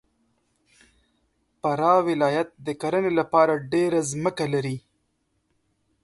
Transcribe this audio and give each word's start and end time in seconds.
فراه 1.59 1.99
ولایت 2.09 2.49
د 2.65 2.67
کرهنې 2.81 3.11
دپاره 3.19 3.53
ډېره 3.71 3.99
مځکه 4.23 4.45
لري. 4.53 4.77